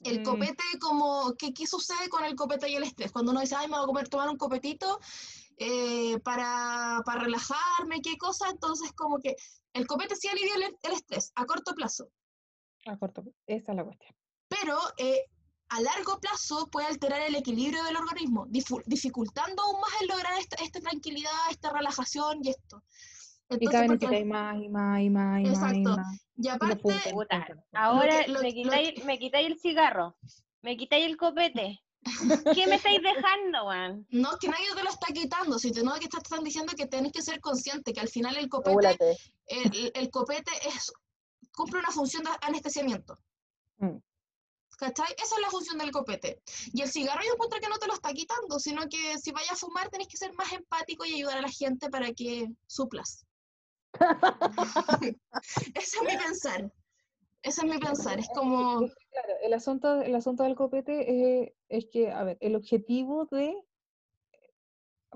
[0.00, 0.24] El Mm.
[0.24, 3.12] copete como, ¿qué, ¿qué sucede con el copete y el estrés?
[3.12, 4.98] Cuando uno dice, ay, me voy a comer, tomar un copetito
[5.58, 9.36] eh, para, para relajarme, qué cosa, entonces como que
[9.74, 12.08] el copete sí alivia el, el estrés a corto plazo,
[12.86, 13.22] A corto.
[13.46, 14.12] Esa es la cuestión.
[14.48, 15.26] pero eh,
[15.74, 20.56] a largo plazo puede alterar el equilibrio del organismo, dificultando aún más el lograr esta,
[20.62, 22.82] esta tranquilidad, esta relajación y esto.
[23.48, 25.96] Y Entonces, cada vez más y más y más y más y Exacto.
[26.36, 27.14] y Y no aparte.
[27.72, 30.16] Ahora lo- me, lo quitáis, me quitáis el cigarro,
[30.62, 31.82] me quitáis el copete.
[32.54, 34.06] ¿Qué me estáis dejando, weón?
[34.10, 36.86] no que nadie te lo está quitando, si te no que te están diciendo que
[36.86, 38.96] tenés que ser consciente que al final el copete,
[39.46, 40.92] el, el copete es
[41.54, 43.18] cumple una función de anestesiamiento.
[43.78, 43.98] Mm.
[44.82, 45.12] ¿Cachai?
[45.12, 46.42] Esa es la función del copete.
[46.72, 49.52] Y el cigarro yo encuentro que no te lo está quitando, sino que si vayas
[49.52, 53.24] a fumar tenés que ser más empático y ayudar a la gente para que suplas.
[55.74, 56.72] Ese es mi pensar.
[57.42, 58.18] Ese es mi pensar.
[58.18, 58.80] Es como...
[58.80, 63.56] Claro, el asunto, el asunto del copete es, es que, a ver, el objetivo de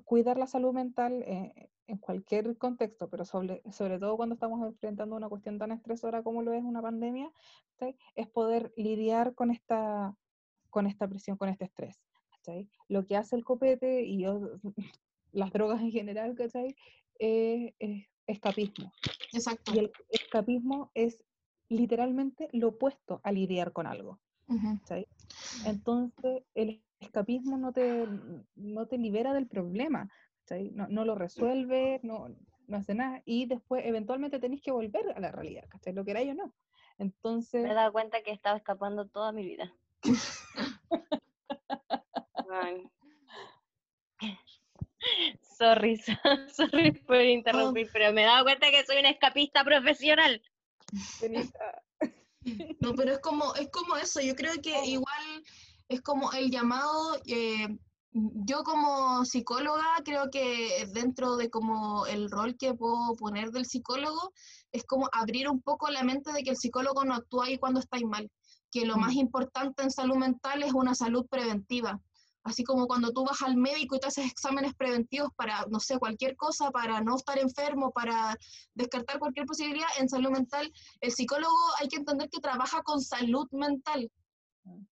[0.04, 5.16] cuidar la salud mental eh, en cualquier contexto, pero sobre, sobre todo cuando estamos enfrentando
[5.16, 7.30] una cuestión tan estresora como lo es una pandemia,
[7.76, 7.96] ¿cachai?
[8.14, 10.16] es poder lidiar con esta,
[10.70, 11.96] con esta presión, con este estrés.
[12.30, 12.68] ¿cachai?
[12.88, 14.60] Lo que hace el copete y yo-
[15.32, 16.36] las drogas en general.
[17.18, 18.92] Eh, es escapismo.
[19.32, 19.72] Exacto.
[19.74, 21.22] Y el escapismo es
[21.68, 24.20] literalmente lo opuesto a lidiar con algo.
[25.64, 28.06] Entonces, el escapismo no te,
[28.54, 30.08] no te libera del problema,
[30.46, 30.70] ¿cachai?
[30.74, 32.28] No, no lo resuelve, no,
[32.68, 35.92] no hace nada, y después eventualmente tenés que volver a la realidad, ¿cachai?
[35.92, 36.54] Lo queráis o no.
[36.98, 39.72] Entonces, Me he dado cuenta que he estado escapando toda mi vida.
[45.58, 45.96] Sorry,
[46.48, 50.40] sorry por interrumpir, pero me he dado cuenta que soy una escapista profesional.
[52.80, 55.42] No, pero es como, es como eso, yo creo que igual
[55.88, 57.76] es como el llamado, eh,
[58.18, 64.32] yo como psicóloga creo que dentro de como el rol que puedo poner del psicólogo
[64.72, 67.80] es como abrir un poco la mente de que el psicólogo no actúa ahí cuando
[67.80, 68.30] estáis mal,
[68.70, 69.18] que lo más Mm.
[69.18, 72.00] importante en salud mental es una salud preventiva.
[72.42, 75.98] Así como cuando tú vas al médico y te haces exámenes preventivos para, no sé,
[75.98, 78.34] cualquier cosa, para no estar enfermo, para
[78.72, 83.46] descartar cualquier posibilidad, en salud mental el psicólogo hay que entender que trabaja con salud
[83.50, 84.10] mental.
[84.64, 84.86] Mm.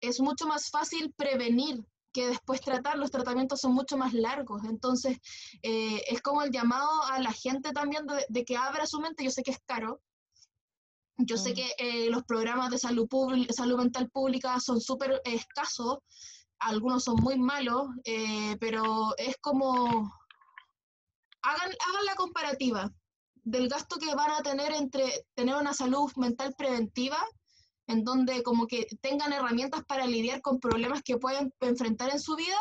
[0.00, 4.62] Es mucho más fácil prevenir que después tratar, los tratamientos son mucho más largos.
[4.64, 5.18] Entonces,
[5.62, 9.24] eh, es como el llamado a la gente también de, de que abra su mente.
[9.24, 10.00] Yo sé que es caro.
[11.18, 11.54] Yo sé Mm.
[11.54, 13.08] que eh, los programas de salud,
[13.50, 15.98] salud mental pública son súper escasos,
[16.58, 19.86] algunos son muy malos, eh, pero es como,
[21.42, 22.90] hagan, hagan la comparativa
[23.44, 27.18] del gasto que van a tener entre tener una salud mental preventiva
[27.92, 32.34] en donde como que tengan herramientas para lidiar con problemas que pueden enfrentar en su
[32.34, 32.58] vida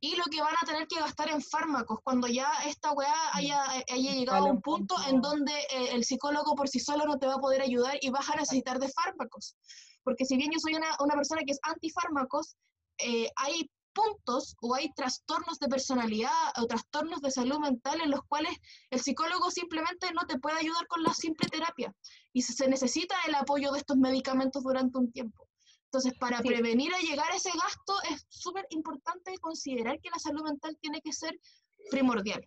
[0.00, 3.62] y lo que van a tener que gastar en fármacos cuando ya esta weá haya,
[3.88, 7.26] haya llegado a un punto en donde eh, el psicólogo por sí solo no te
[7.26, 9.56] va a poder ayudar y vas a necesitar de fármacos.
[10.02, 12.56] Porque si bien yo soy una, una persona que es antifármacos,
[12.98, 18.22] eh, hay puntos o hay trastornos de personalidad o trastornos de salud mental en los
[18.24, 18.52] cuales
[18.90, 21.94] el psicólogo simplemente no te puede ayudar con la simple terapia
[22.32, 25.48] y se necesita el apoyo de estos medicamentos durante un tiempo.
[25.86, 30.44] Entonces, para prevenir a llegar a ese gasto es súper importante considerar que la salud
[30.44, 31.36] mental tiene que ser
[31.90, 32.46] primordial.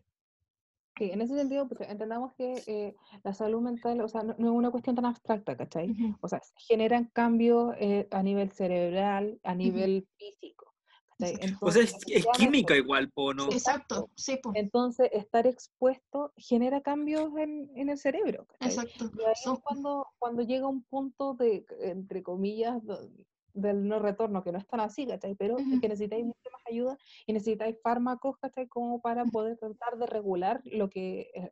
[0.98, 4.38] Sí, en ese sentido, pues, entendamos que eh, la salud mental, o sea, no, es
[4.40, 5.94] una cuestión tan abstracta, ¿cachai?
[6.22, 10.63] O sea, generan cambios eh, a nivel cerebral, a nivel físico
[11.62, 11.96] o sea, es,
[12.38, 13.52] química igual, po, ¿no?
[13.52, 14.52] Exacto, sí, po.
[14.56, 18.48] Entonces, estar expuesto genera cambios en, en el cerebro.
[18.60, 19.12] Exacto.
[19.18, 22.82] Y ahí es cuando, cuando llega un punto de, entre comillas,
[23.54, 25.36] del no retorno, que no es tan así, ¿cachai?
[25.36, 28.68] Pero es que necesitáis mucha más ayuda y necesitáis fármacos, ¿cachai?
[28.68, 31.50] Como para poder tratar de regular lo que, eh,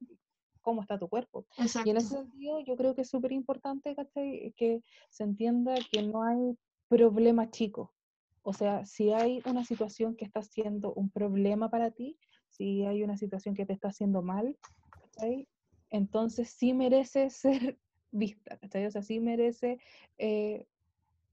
[0.62, 1.46] cómo está tu cuerpo.
[1.58, 1.88] Exacto.
[1.88, 4.54] Y en ese sentido yo creo que es súper importante, ¿cachai?
[4.58, 6.58] Que se entienda que no hay
[6.88, 7.94] problema chico,
[8.44, 12.18] o sea, si hay una situación que está siendo un problema para ti,
[12.50, 14.58] si hay una situación que te está haciendo mal,
[15.90, 17.78] entonces sí merece ser
[18.12, 18.86] vista, ¿cachai?
[18.86, 19.80] O sea, sí merece
[20.18, 20.66] eh,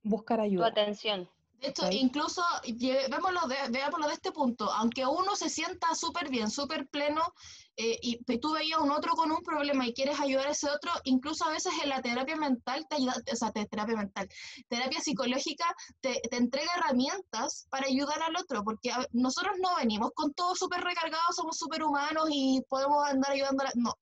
[0.02, 0.72] buscar ayuda.
[0.72, 1.28] Tu atención.
[1.60, 2.42] De hecho, incluso
[3.08, 7.22] veámoslo de, veámoslo de este punto, aunque uno se sienta súper bien, súper pleno,
[7.76, 10.70] eh, y tú veías a un otro con un problema y quieres ayudar a ese
[10.70, 14.28] otro, incluso a veces en la terapia mental te ayuda, o sea, terapia mental,
[14.68, 15.64] terapia psicológica
[16.00, 20.82] te, te entrega herramientas para ayudar al otro, porque nosotros no venimos con todo súper
[20.82, 23.94] recargado, somos súper humanos y podemos andar ayudando a no.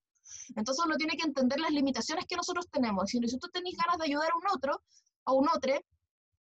[0.57, 3.09] Entonces uno tiene que entender las limitaciones que nosotros tenemos.
[3.11, 4.83] Si, si tú tenés ganas de ayudar a un otro,
[5.25, 5.75] a un otro,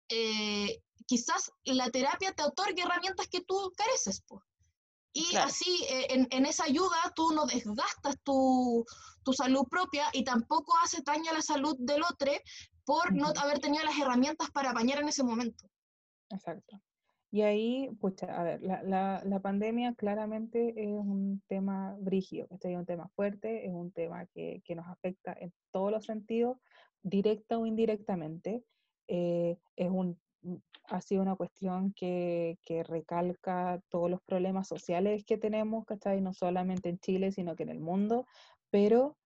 [0.08, 4.22] eh, quizás la terapia te otorgue herramientas que tú careces.
[5.12, 8.84] Y así, eh, en, esa ayuda, tú no desgastas tu,
[9.36, 12.32] salud propia y tampoco hace daño a la salud del otro
[12.86, 15.68] por no haber tenido las herramientas para apañar en ese momento.
[16.30, 16.80] Exacto.
[17.30, 22.78] Y ahí, pucha, a ver, la, la, pandemia claramente es un tema brígido, este es
[22.78, 26.56] un tema fuerte, es un tema que, que, nos afecta en todos los sentidos,
[27.02, 28.64] directa o indirectamente.
[29.08, 30.18] Eh, es un
[30.84, 36.20] ha sido una cuestión que, que, recalca todos los problemas sociales que tenemos, ¿cachai?
[36.20, 38.26] No solamente en Chile, sino que en el mundo,
[38.70, 39.16] pero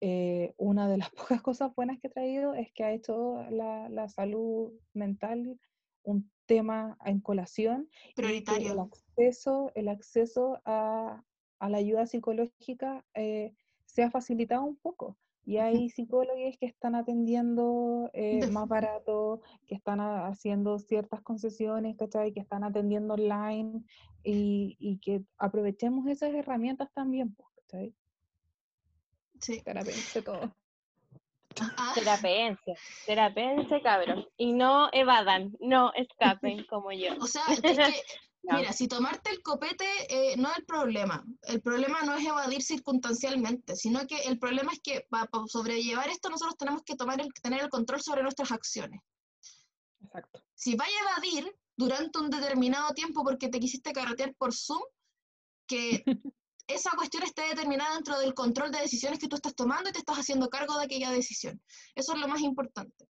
[0.00, 3.88] eh, una de las pocas cosas buenas que ha traído es que ha hecho la,
[3.88, 5.58] la salud mental
[6.02, 7.88] un tema en colación.
[8.16, 8.72] Prioritario.
[8.72, 11.22] el acceso, el acceso a,
[11.58, 13.52] a la ayuda psicológica eh,
[13.86, 15.16] se ha facilitado un poco.
[15.50, 22.32] Y hay psicólogos que están atendiendo eh, más barato, que están haciendo ciertas concesiones, ¿cachai?
[22.32, 23.82] Que están atendiendo online
[24.22, 27.94] y, y que aprovechemos esas herramientas también, pues, ¿cachai?
[29.40, 29.60] Sí.
[29.62, 30.54] Terapense todo.
[31.60, 31.92] Ah.
[31.96, 32.74] Terapense,
[33.06, 34.24] terapense, cabrón.
[34.36, 37.08] Y no evadan, no escapen como yo.
[37.20, 37.74] O sea, es que
[38.42, 41.24] Mira, si tomarte el copete eh, no es el problema.
[41.42, 46.30] El problema no es evadir circunstancialmente, sino que el problema es que para, sobrellevar esto
[46.30, 49.00] nosotros tenemos que tomar el, tener el control sobre nuestras acciones.
[50.00, 50.42] Exacto.
[50.54, 54.82] Si vaya a evadir durante un determinado tiempo porque te quisiste carretear por Zoom,
[55.66, 56.02] que
[56.66, 59.98] esa cuestión esté determinada dentro del control de decisiones que tú estás tomando y te
[59.98, 61.62] estás haciendo cargo de aquella decisión.
[61.94, 63.08] Eso es lo más importante.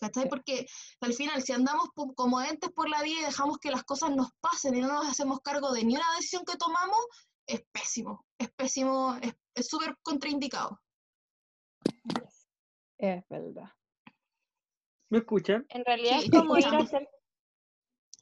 [0.00, 0.28] ¿Cachai?
[0.28, 0.66] Porque
[1.00, 4.32] al final, si andamos como entes por la vida y dejamos que las cosas nos
[4.40, 7.00] pasen y no nos hacemos cargo de ni una decisión que tomamos,
[7.46, 9.16] es pésimo, es pésimo,
[9.54, 10.80] es súper contraindicado.
[12.96, 13.70] Es verdad.
[15.10, 15.66] ¿Me escuchan?
[15.68, 17.08] En realidad es como ir a hacer...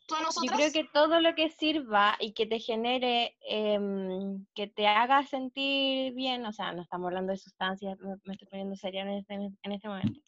[0.07, 4.67] ¿Tú a Yo creo que todo lo que sirva y que te genere, em, que
[4.67, 9.03] te haga sentir bien, o sea, no estamos hablando de sustancias, me, estoy poniendo seria
[9.03, 10.19] en este, en este momento.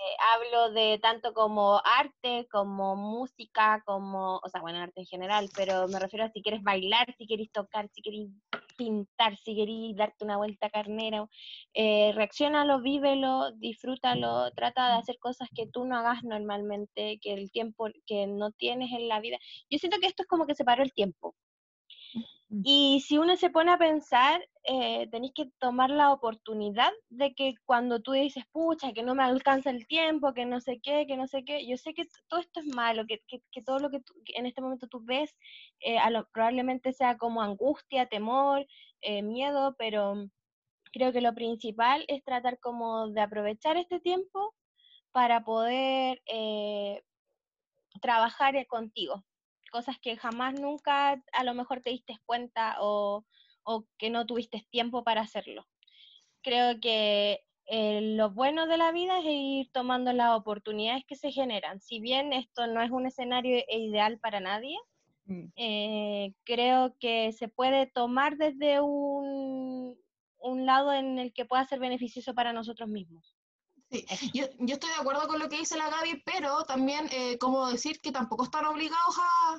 [0.00, 5.48] Eh, hablo de tanto como arte, como música, como, o sea, bueno, arte en general,
[5.56, 8.28] pero me refiero a si quieres bailar, si quieres tocar, si quieres
[8.76, 11.26] pintar, si quieres darte una vuelta carnera,
[11.74, 17.50] eh, reaccionalo, vívelo, disfrútalo, trata de hacer cosas que tú no hagas normalmente, que el
[17.50, 19.38] tiempo que no tienes en la vida.
[19.68, 21.34] Yo siento que esto es como que se paró el tiempo.
[22.50, 22.62] Mm.
[22.64, 27.54] Y si uno se pone a pensar, eh, tenéis que tomar la oportunidad de que
[27.66, 31.16] cuando tú dices, pucha, que no me alcanza el tiempo, que no sé qué, que
[31.16, 34.02] no sé qué, yo sé que todo esto es malo, que, que, todo lo que,
[34.34, 35.36] en este momento tú ves
[35.80, 38.66] eh, a lo, probablemente sea como angustia, temor,
[39.02, 40.28] eh, miedo, pero
[40.92, 44.54] creo que lo principal es tratar como de aprovechar este tiempo
[45.12, 47.02] para poder eh,
[48.00, 49.24] trabajar contigo,
[49.68, 53.24] cosas que jamás nunca a lo mejor te diste cuenta o,
[53.64, 55.66] o que no tuviste tiempo para hacerlo.
[56.42, 61.32] Creo que eh, lo bueno de la vida es ir tomando las oportunidades que se
[61.32, 61.80] generan.
[61.80, 64.76] Si bien esto no es un escenario ideal para nadie,
[65.28, 65.52] Mm.
[65.56, 69.98] eh, creo que se puede tomar desde un,
[70.38, 73.37] un lado en el que pueda ser beneficioso para nosotros mismos.
[73.90, 77.38] Sí, yo, yo estoy de acuerdo con lo que dice la Gaby, pero también eh,
[77.38, 79.54] como decir que tampoco están obligados a,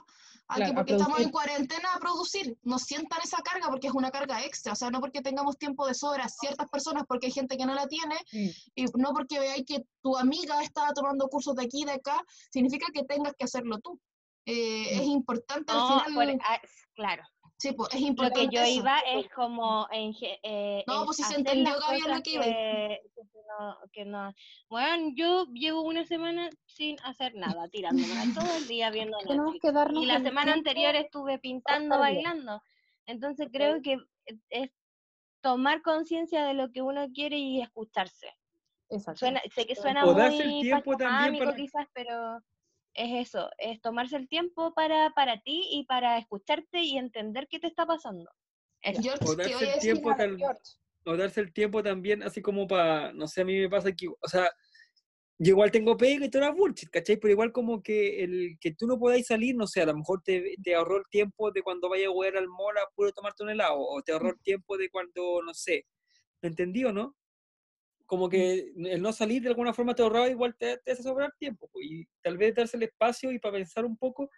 [0.50, 3.88] a Claro, que a porque estamos en cuarentena a producir, no sientan esa carga porque
[3.88, 7.28] es una carga extra, o sea, no porque tengamos tiempo de sobra ciertas personas porque
[7.28, 8.50] hay gente que no la tiene Mm.
[8.76, 12.24] y no porque veáis que tu amiga está tomando cursos de aquí y de acá,
[12.52, 14.00] significa que tengas que hacerlo tú.
[14.46, 16.62] Eh, Es importante al final, por- ah,
[16.96, 17.24] claro.
[17.60, 18.72] Sí, pues, es Lo importante que yo eso.
[18.80, 22.43] iba es como en, eh, No, en pues sí se entendió, Gaby, lo que iba.
[22.43, 24.34] que, que no, que no-
[24.70, 28.07] Bueno, yo llevo una semana sin hacer nada, tirándome
[28.51, 29.62] todo el día viendo Tenemos Netflix.
[29.62, 32.62] que darnos Y la semana tiempo anterior estuve pintando, bailando.
[33.05, 33.97] Entonces creo que
[34.49, 34.72] es
[35.41, 38.28] tomar conciencia de lo que uno quiere y escucharse.
[38.89, 39.20] Exacto.
[39.20, 42.39] Suena, sé que suena O darse el muy tiempo también para- quizás, pero
[43.00, 47.60] es eso, es tomarse el tiempo para, para ti y para escucharte y entender qué
[47.60, 48.30] te está pasando.
[48.82, 49.02] Eso.
[49.02, 50.62] George, O ¿qué darse el tiempo tal- George.
[51.06, 54.08] o darse el tiempo también, así como para, no sé, a mí me pasa que,
[54.08, 54.50] o sea,
[55.41, 57.16] yo igual tengo pega y toda la bullshit, ¿cachai?
[57.18, 60.22] Pero igual como que el que tú no podáis salir, no sé, a lo mejor
[60.22, 63.43] te, te ahorró el tiempo de cuando vayas a jugar al mall a puro tomarte
[63.43, 65.86] un helado, o te ahorró el tiempo de cuando, no sé,
[66.41, 67.16] ¿me entendí o no?
[68.10, 71.32] Como que el no salir de alguna forma te ahorraba, igual te, te hace sobrar
[71.38, 74.32] tiempo, pues, y tal vez darse el espacio y para pensar un poco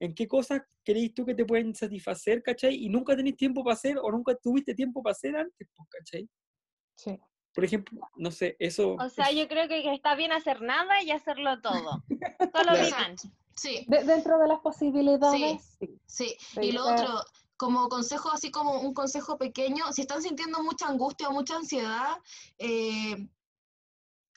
[0.00, 2.74] en qué cosas queréis tú que te pueden satisfacer, ¿cachai?
[2.74, 6.28] Y nunca tenéis tiempo para hacer, o nunca tuviste tiempo para hacer antes, pues, ¿cachai?
[6.96, 7.16] Sí.
[7.54, 8.94] Por ejemplo, no sé, eso.
[8.94, 12.02] O sea, es- yo creo que está bien hacer nada y hacerlo todo.
[12.56, 12.84] Solo Claro.
[12.86, 13.14] vivan.
[13.54, 16.00] Sí, De- dentro de las posibilidades, sí.
[16.06, 16.36] sí.
[16.56, 17.22] De Y lo otro,
[17.62, 22.16] como consejo, así como un consejo pequeño, si están sintiendo mucha angustia o mucha ansiedad,
[22.58, 23.28] eh,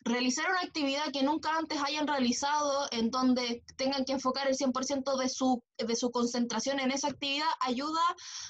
[0.04, 5.18] realizar una actividad que nunca antes hayan realizado, en donde tengan que enfocar el 100%
[5.18, 8.04] de su, de su concentración en esa actividad, ayuda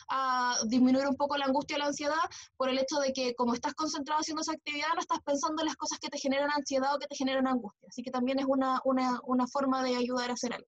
[0.10, 2.26] a disminuir un poco la angustia y la ansiedad
[2.58, 5.68] por el hecho de que como estás concentrado haciendo esa actividad, no estás pensando en
[5.68, 7.88] las cosas que te generan ansiedad o que te generan angustia.
[7.88, 10.68] Así que también es una, una, una forma de ayudar a hacer algo.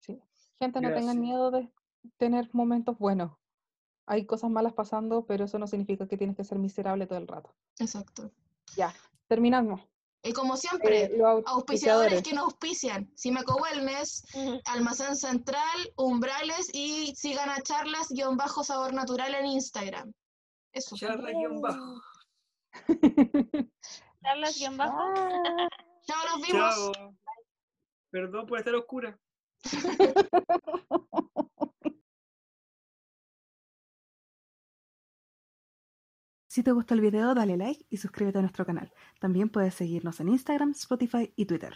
[0.00, 0.18] Sí.
[0.58, 1.70] Gente, no tengan miedo de
[2.18, 3.32] tener momentos buenos.
[4.06, 7.28] Hay cosas malas pasando, pero eso no significa que tienes que ser miserable todo el
[7.28, 7.54] rato.
[7.78, 8.30] Exacto.
[8.76, 8.92] Ya,
[9.28, 9.80] terminamos.
[10.24, 12.22] Y como siempre, Eh, los auspiciadores auspiciadores.
[12.22, 14.24] que nos auspician, Simeco Wellness,
[14.66, 20.12] Almacén Central, Umbrales y sigan a charlas-sabor natural en Instagram.
[20.72, 20.96] Eso.
[20.96, 22.00] Charla guion bajo.
[24.22, 24.96] Charlas guion bajo.
[24.96, 25.68] Ah,
[26.06, 26.92] Chao, nos vimos.
[26.94, 27.14] Chao.
[28.10, 29.18] Perdón por estar oscura.
[36.52, 38.92] Si te gustó el video, dale like y suscríbete a nuestro canal.
[39.20, 41.72] También puedes seguirnos en Instagram, Spotify y Twitter.